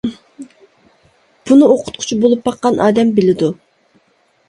بۇنى 1.51 1.69
ئوقۇتقۇچى 1.69 2.19
بولۇپ 2.25 2.43
باققان 2.51 2.85
ئادەم 2.89 3.15
بىلىدۇ. 3.21 3.55